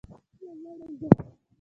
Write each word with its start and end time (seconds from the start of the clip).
هیله 0.37 0.53
مه 0.61 0.71
ړنګوئ 0.79 1.09